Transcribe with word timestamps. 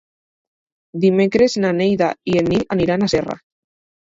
Dimecres 1.03 1.57
na 1.65 1.73
Neida 1.81 2.09
i 2.33 2.39
en 2.43 2.49
Nil 2.55 2.65
aniran 2.79 3.07
a 3.09 3.13
Serra. 3.15 3.39